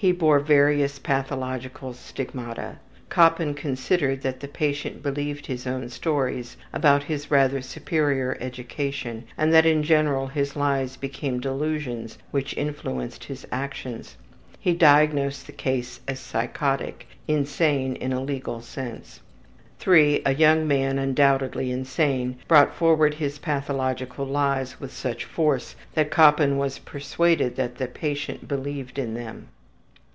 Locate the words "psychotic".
16.20-17.08